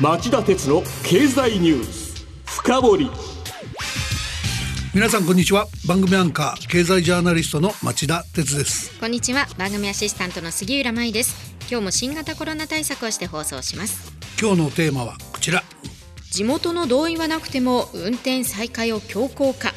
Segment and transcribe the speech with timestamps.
[0.00, 2.24] 町田鉄の経済ニュース。
[2.46, 3.10] 深掘り。
[4.94, 5.66] 皆さんこんにちは。
[5.88, 8.96] 番組アンカー経済ジャーナリストの町田鉄です。
[9.00, 9.48] こんにちは。
[9.58, 11.52] 番組アシスタントの杉浦舞です。
[11.68, 14.12] 今日も新型コロナ対策をして放送します。
[14.40, 15.64] 今日のテーマはこちら。
[16.30, 19.72] 地元の同意はなくても運転再開を強行か。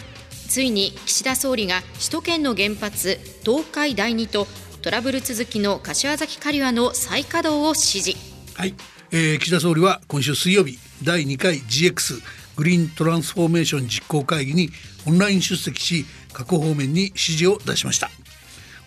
[0.48, 4.46] ついに岸田総理が首都圏の原発東海第二と
[4.84, 8.18] トラブル続きの柏崎刈羽の再稼働を指示。
[8.54, 8.76] はい
[9.14, 12.22] えー、岸田総理は今週水曜日第2回 GX
[12.55, 14.70] グリーントランスフォーメーション実行会議に
[15.05, 18.09] オンライン出席し各方面に指示を出しました。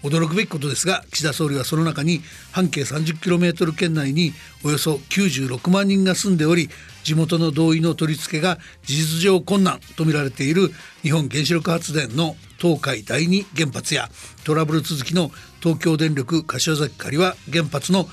[0.03, 4.33] 驚くべきことですが岸田総理はその中に半径 30km 圏内に
[4.65, 6.69] およそ96万人が住んでおり
[7.05, 10.71] 地元の同意の取り付けが事実上困難とみられている
[11.03, 14.11] 日本原子力発電の東海第二原発や
[14.45, 15.31] トラブル続きの
[15.61, 18.07] 東京電力柏崎刈羽原発の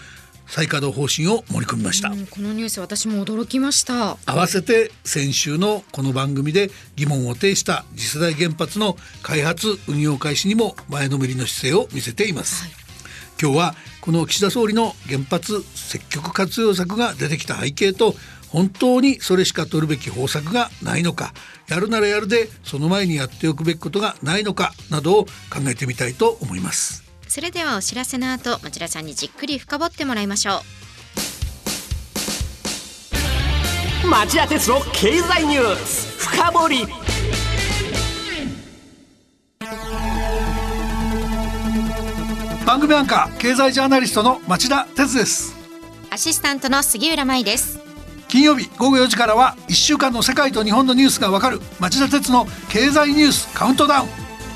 [0.47, 2.09] 再稼働方針を盛り込みました。
[2.09, 4.17] このニュース私も驚きました。
[4.25, 12.71] 合わせて先週のこの番組で疑問を呈した次世代原発の開発運用開始にも前のめりの姿勢を見せています、はい、
[13.41, 18.15] 今日はこの岸田総理の原発積極活用策が出てきた背景と
[18.49, 21.33] 本当にそれしか取るべき方策がないのか
[21.69, 25.29] やるならやるでその前にやっておくべきことがないのかなどを考
[25.67, 30.63] えてみたいと思いますそれではお知らせの後町田さんにじっくり深掘ってもらいましょ
[34.03, 34.07] う。
[34.09, 36.85] 町田鉄の経済ニュース深掘り。
[42.65, 45.55] 番組アンカー経済ジャーナリストの町田鉄です。
[46.09, 47.79] アシスタントの杉浦舞です。
[48.27, 54.20] 金曜日午後4時からは1週間の世界と日本のニュースがわかる町田鉄の経済ニュースカウントダウン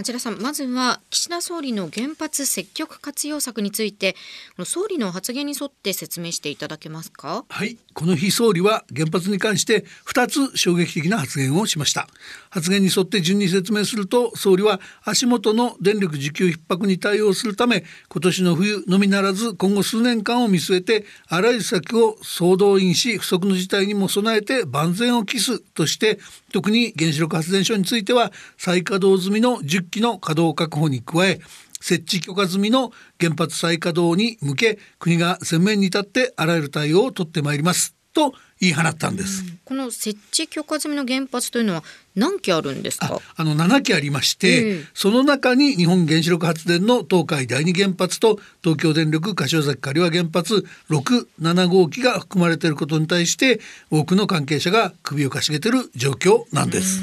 [0.00, 4.16] 町田さんまずは岸田総理の原発積極活用策について
[4.64, 7.44] 総理の発言に沿って説明していただけますか？
[7.46, 12.08] はいこの日総理は原発に関して2つ衝撃的な発言をしました。
[12.48, 26.18] 発言に沿って順に説明すると総理は足元の電力需給逼迫に対応するため今年の冬のみならず今後数年間を見据えてあらゆる先を総動員し不測の事態にも備えて万全を期すとして
[26.52, 31.40] 特に原子力発電所については再稼働済みの10機の稼働確保に加え
[31.80, 37.94] 設置許可済みの原発再稼働に向け国が前面に立ってあらゆる対応を取ってまいります。
[38.12, 41.84] と言い放ったんです、この設置許可済みの原発というのは
[42.16, 43.20] 何基あるんですか？
[43.36, 53.60] あの7基ありまして、えー、その中に日本原子力発電の東海第二原発と東京電力柏崎刈羽原発67号機が含まれていることに対して
[53.90, 57.02] 多くの関係者が首をかしげている状況なんです。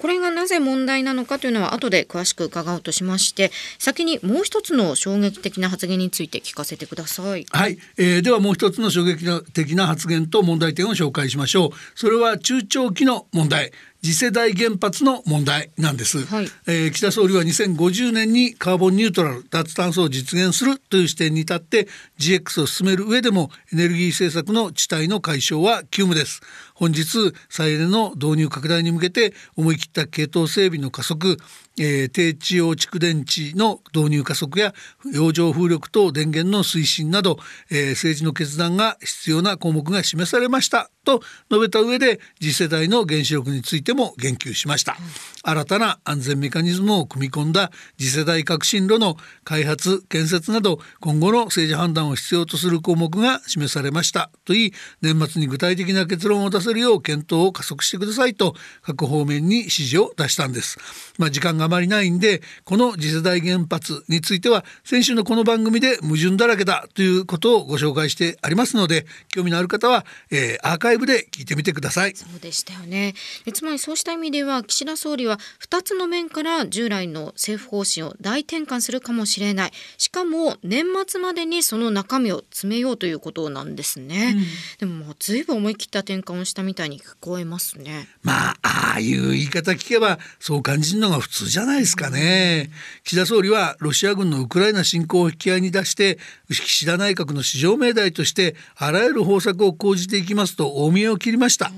[0.00, 7.46] これがなぜ問題なのかというのは後で詳しく伺おうとしまして先にもう一つの衝撃的な発言について聞かせてください。
[7.48, 11.70] はい、えー、ではもう一つの衝撃的な発言と問題点を紹介しましょう。
[11.94, 13.70] それは中長期の問題。
[14.04, 21.86] 次世代原発の問題なんです、はい、えー、岸田総理は2050年にカーボンニュートラル脱炭素を実現するという視点に立って
[22.18, 26.40] GX を進める上でもエネルギー政策の地帯の解消は急務です。
[26.74, 31.36] 本日再エネの導入拡大に向けて思い切った系統整備の加速、
[31.78, 34.74] えー、低地用蓄電池の導入加速や
[35.12, 37.38] 洋上風力等電源の推進など、
[37.70, 41.20] えー、政治の決断が必要な項目が示されましたと
[41.50, 44.96] 述べた上で次世代の原子力についても言及しました、
[45.42, 54.30] 新たな安全メカニズムを組み込んだ次世代革新炉の開発建設など今後の政治判断を必要とする項目が示されました。
[54.44, 60.78] といい年末に具体的な結論を出せるよう検討を加速してくださいと各方面に指示を出したんです。
[61.18, 72.16] まあ、時間ががあまりないんでこの次世代原発については先週のこの番組で矛盾だらけだということをご紹介してありますので興味のある方は、えー、アーカイブで聞いてみてください。
[72.16, 73.14] そうでしたよね。
[73.52, 79.72] つまりそうした意味では岸田総理は2つの面から従来の政府方針を大転換するかもしれない。
[79.98, 84.34] しかも年末までにその中身を詰めようということなんですね、
[84.80, 88.08] うん、でももうずいぶん思い切った転換をしたみたいに聞こえますね。
[88.22, 92.70] まあああいう言い方聞けばそう感じるのが普通じゃないですかね、
[93.04, 96.18] 岸田総理はロシア軍のウクライナ侵攻を引き合いに出して
[96.50, 101.74] 岸田内閣の至上命題としてあらゆる方策を講じていきますと大見えを切りました、うん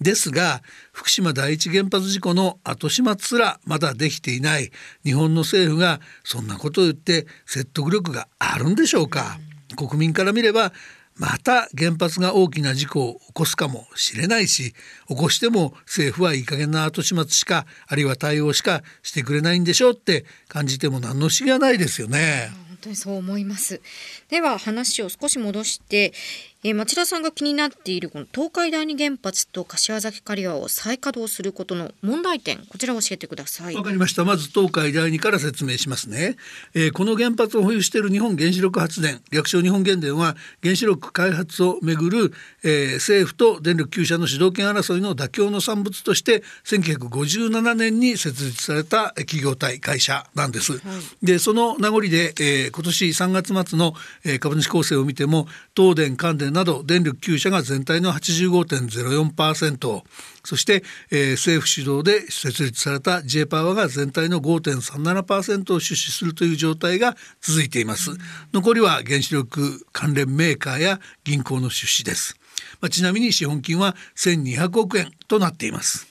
[0.00, 0.62] ですが
[0.92, 4.70] 福島第一原発事故の後始末すらまだできていない。
[5.04, 9.38] 日本の政府がそんなことを言って説得力があるんでしょうか、
[9.76, 10.72] 国民から見れば
[11.20, 14.72] また原発が大きな事故を起こすかもしれないし
[15.06, 22.50] 起こしても政府はいい加減な後始末しかあるいは対応しかしてくれないんでしょうって感じても何の不思議はないですよね。
[22.68, 23.82] 本当にそう思います
[24.30, 26.14] では話を少し戻して
[26.62, 33.74] えー、町田さんが気になっているこの東海第二原発と柏崎刈羽を再稼働することの問題点こちらを教えてください。
[33.74, 34.26] わかりました。
[34.26, 36.36] まず東海第二から説明しますね、
[36.74, 50.78] えー、この原発を保有している日本原子力発電略称日本原電は原子力開発をめぐる、えー、政府と電力9社の主導権争いの妥協の産物として1957年に設立された企業体会社なんです、は
[51.22, 53.94] い、でその名残で、えー、今年3月末の、
[54.26, 60.02] えー、株主構成を見ても東電関電など電力9社が全体の85.04%
[60.44, 68.10] そして、えー、政府主導で設立された J パワーが全体の5.37%を出資するという状態が続いています。
[68.52, 72.36] 残りは原子力関連メーカーや銀行の出資です。
[72.80, 76.10] まあ、ちなみに資本金は1200億円となっています。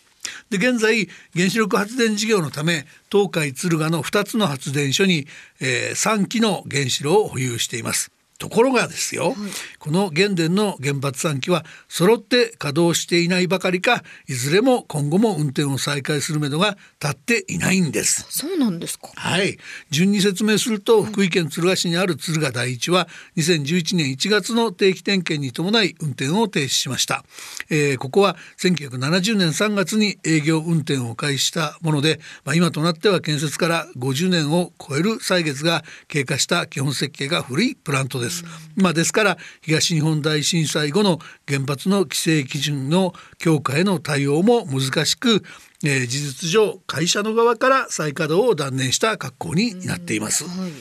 [0.49, 5.27] で現在原子力発電事業のため東海敦賀の2つの発電所に、
[5.59, 8.11] えー、3基の原子炉を保有しています。
[8.39, 9.35] ところがですよ、はい、
[9.77, 18.25] この原電の原発3基は揃って稼働していないばかりかいずれも今後も運転を再開するめどが立っていないんです。
[18.29, 19.09] そうなんですか。
[19.15, 19.57] はい。
[19.91, 27.25] 順に説明すると、福井県敦賀市にある敦賀第一は2011年1月の定期点検に伴い運転を停止しました、
[27.69, 38.45] えー、ここは1970年3月に営業運転を開始したもので、まあ、今となっては建設から50年を超える歳月が経過した基本設計が古いプラントですです。
[38.75, 45.43] まあ、ですから東日本大震災後の原発の規制基準の強化への対応も難しく、
[45.83, 50.45] えー、事実上会社の側から再稼働を断念した格好になっています。
[50.45, 50.71] はい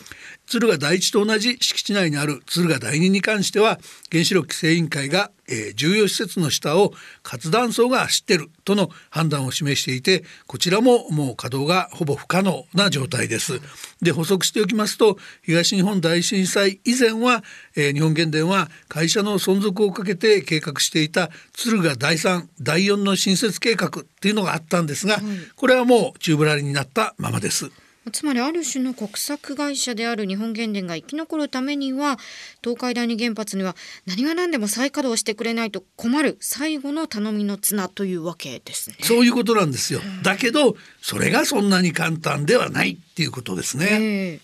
[0.48, 3.78] 敦賀第一と同じ敷地内にある敦賀第二に関しては
[4.10, 13.60] 原子力規制委員会が、えー、重要施設の下を活断層が走ってるとの判断を示していてこちらももう稼働がほぼ不可能な状態です。
[14.00, 17.44] で補足しておきますと東日本大震災以前は、
[17.76, 25.20] えー、日本原電は会社の存続をかけて計画していた敦賀第三第四の新設計画っていうのがあったんですが、
[25.56, 27.70] これはもう宙ぶらりになったままです。
[28.10, 32.18] つまりある種の国策会社である日本原電が生き残るためには
[32.62, 33.76] 東海第二原発には
[34.06, 38.96] 何が何でも再稼働してくれないと困る最後の頼みの綱というわけですね。
[39.02, 40.00] そういうことなんですよ。
[40.22, 44.40] だけどそれがそんなに簡単ではないっていうことですね。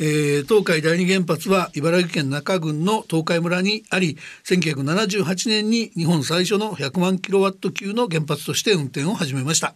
[0.00, 9.74] えー、東海第二原発は茨城県中郡の東海村にあり1978年に日本最初の100万キロワット級の原発として運転を始めました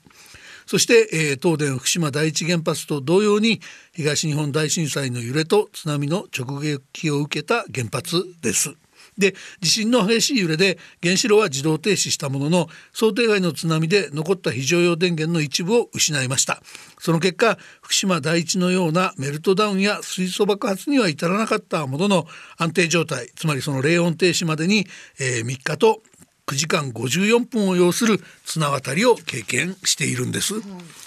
[0.67, 3.61] そして、えー、東電福島第一原発と同様に
[3.93, 8.75] 東日本大震災の揺れと津波の直撃を受けた原発です。
[9.19, 16.63] で地震の激しい揺れで原子炉は自動停止したものの想定外の津波で残った非常用電源の一部を失いました。
[16.99, 24.87] その結果福島第一のようなメルトダウンや水素爆発には至らなかったものの安定状態つまりその冷温停止までに、
[25.21, 26.03] えー、3日と
[26.49, 30.55] 9時間54分を要する綱渡りを経験しているんです。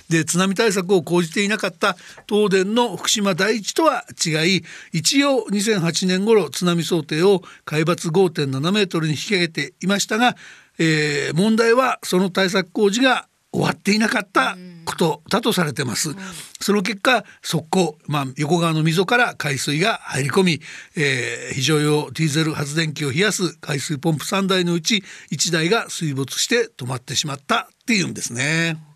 [0.07, 1.97] で津波対策を講じていなかった
[2.29, 10.35] 東電の福島第一とは違い一応2008年頃津波想定を海抜5.7メートルに引き上げていましたが、
[10.77, 16.15] えー、問題はその対策工事が終わっていなかったことだとされてます。
[16.59, 20.61] その結果速攻、まあ、横側の溝から海水が入り込み、
[20.95, 28.90] えー、非常用ディーゼル発電機を冷やす海水ポンプ3台のうち1台が水没して止まってしまったっていうんですね。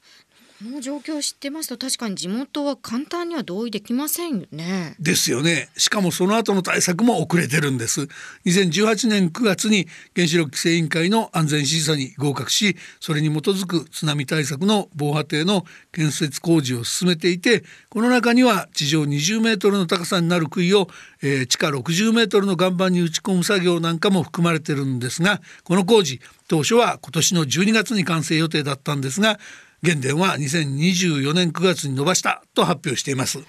[0.72, 4.96] の状況を知ってますと確かに地元は簡単には同意できませんよね。
[5.00, 5.70] ですよね。
[5.78, 8.08] しかもその後の対策も遅れてるんです。
[8.46, 20.88] 2018年9月に原子力規制委員会の安全審査に合格し、それに基づく津波対策の防波堤の建設工事を進めていて、この中には地上20メートルの高さになる杭を、
[21.22, 29.40] えー、地下60メートルの岩盤に打ち込む作業なんかも含まれてるんですが、この工事当初は今年の12月に完成予定だったんですが
[29.86, 33.48] 原電は2024年9月に伸ばしたと発表しています、はい、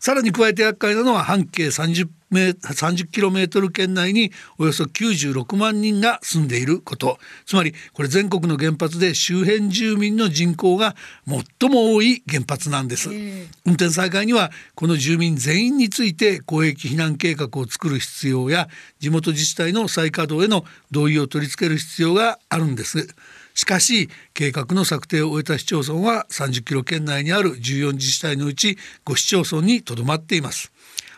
[0.00, 7.18] さらに加えて厄介なのは半径30メ30キロメートル圏内におよそ96万人が住んでいること。
[7.46, 10.94] つまりこれ全国の原発で周辺住民の人口が
[11.26, 13.08] 最も多い原発なんです、
[13.64, 23.08] 運転再開にはこの住民全員について広域避難計画を作る必要や地元自治体の再稼働への同意を取り付ける必要があるんです
[23.58, 30.70] しかし計画の策定を終えた市町村は30キロ圏内にある14自治体のうち5市町村にとどまっています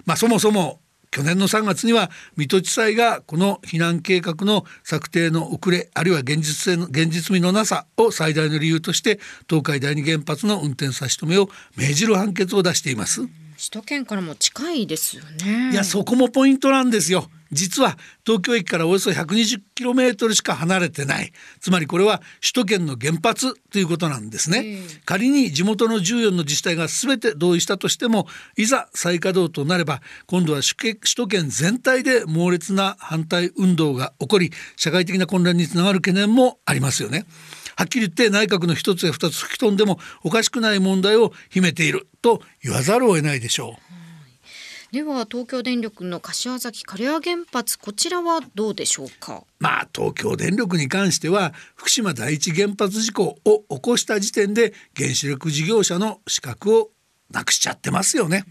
[0.07, 0.81] まあそもそも
[1.11, 13.21] 去年の3月には水戸地裁がこの避難計画の策定の遅れあるいは現実性の現実味のなさを最大の理由として東海第二原発の運転差し止めを命じる判決を出しています。
[13.21, 13.33] 首
[13.73, 15.73] 都圏からも近いですよね。
[15.73, 17.29] いやそこもポイントなんですよ。
[17.53, 21.33] 実は東京駅からおよそ 120km しか離れてない。
[21.61, 28.27] つまりこれは首都圏の原発ということなんですね、仮に地元の14の自治体が全て同意したとしても
[28.57, 37.27] いざ再稼働となれば今度は首都圏全体で猛烈な反対運動が起こり社会的な混乱につながる懸念もありますよね。
[37.77, 44.00] はっきり言って内閣の一つや二つ吹き飛んでもおかしくない問題を秘めていると言わざるを得ないでしょう
[44.93, 49.45] では東京電力の柏崎刈羽原発こちらはどうでしょうか？
[49.61, 56.91] まあ東京電力に関しては福島第一原発事故を起こした時点で原子力事業者の資格を
[57.31, 58.45] なくしちゃってますよね。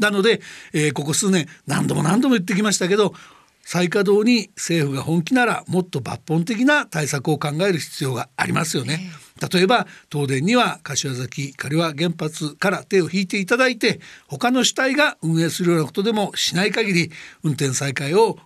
[0.00, 0.40] なので、
[0.72, 3.14] えー、ここ数年何度も何度も言ってきましたけど
[3.62, 9.12] 再稼働に政府が本気ならもっと抜本的な対策を考える必要がありますよね。
[9.12, 17.10] えー例えば東電には柏崎刈羽原発から手を引いていただいて他の主体が運営するようなことでもしない限り
[17.42, 18.38] 運転再開を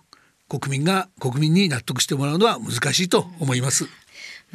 [0.47, 3.87] 国民が国民に納得してもらうのは難しいと思います。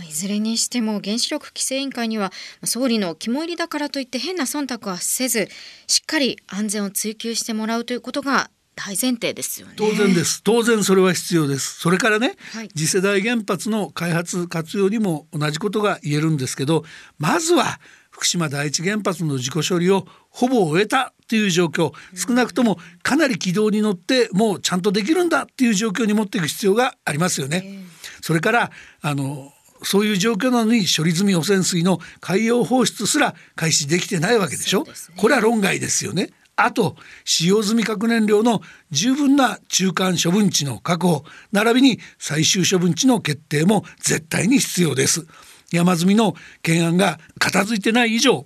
[0.04, 5.48] いずれにしても原子力規制委員会には総理の肝入りだからといって変な忖度はせず
[5.88, 9.72] しっかり安全を追求してもらうということが大前提ですよね。
[9.76, 10.40] 当然です。
[10.44, 11.80] 当然それは必要です。
[11.80, 16.84] それからね、はい、次世代原発の開発活用にも同じことが言えるんですけど
[17.18, 17.80] まずは
[18.10, 21.92] 福島第一原発の事故処理をほぼ終えたっていう状況。
[22.14, 27.82] 少なくともかなり軌道に乗ってもうちゃんとできるんだっていう状況に持っていく必要がありますよね。
[28.22, 28.70] それから
[29.02, 38.60] あのそういう状況なのに処理済み汚染水の海洋放出すら開始できてないわけでしょ、ね、これは論外ですよねあと使用済み核燃料の
[38.90, 45.26] 十分な中間処分地の確保並びに最終処分地の決定も絶対に必要です。
[45.70, 48.44] 山積みの懸案が片付いてない以上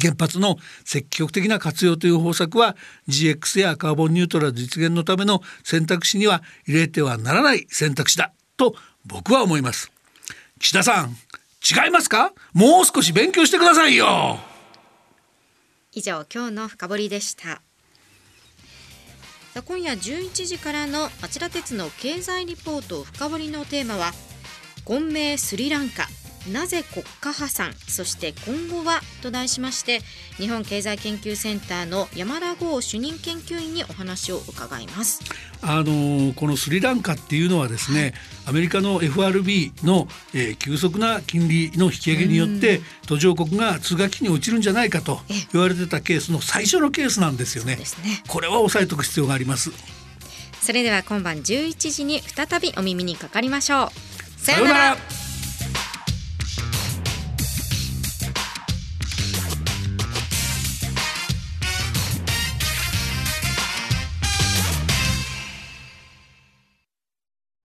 [0.00, 2.76] 原発の積極的な活用という方策は
[3.08, 9.90] GX やカーボンニュートラル実現のための選択肢には入れてはならない選択肢だと僕は思います。
[10.60, 11.16] 岸田さん
[11.62, 12.32] 違いますか？
[12.52, 14.53] もう少し勉強してくださいよ。
[15.94, 17.62] 以上今日の深掘りでした。
[19.62, 24.10] 今夜11時からの町田鉄の経済リポート深掘りのテーマは
[24.84, 26.08] 混迷スリランカ。
[26.52, 30.00] なぜ国家破産そして今後はと題しまして
[30.36, 35.20] 日本経済研究センターの山田剛主任研究員にお話を伺います。
[35.62, 38.12] あのこのスリランカっていうのはですね、はい、
[38.48, 45.20] アメリカの FRB の、えー、急速な金利の引き上げによって途上国が通学期に落ちるんじゃないかと
[45.52, 47.76] 言われてたケースの最初のケースなんですよね。
[47.76, 47.84] ね。
[48.28, 49.70] これは押さえておく必要があります。
[50.60, 54.40] それでは今晩11時に再びお耳にかかりましょう。
[54.40, 54.96] さようなら